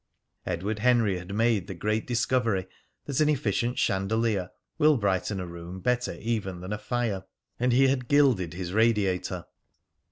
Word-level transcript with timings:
Edward 0.47 0.79
Henry 0.79 1.19
had 1.19 1.31
made 1.35 1.67
the 1.67 1.75
great 1.75 2.07
discovery 2.07 2.65
that 3.05 3.19
an 3.19 3.29
efficient 3.29 3.77
chandelier 3.77 4.49
will 4.79 4.97
brighten 4.97 5.39
a 5.39 5.45
room 5.45 5.79
better 5.79 6.15
even 6.15 6.59
than 6.59 6.73
a 6.73 6.79
fire; 6.79 7.25
and 7.59 7.71
he 7.71 7.87
had 7.87 8.07
gilded 8.07 8.55
his 8.55 8.73
radiator. 8.73 9.45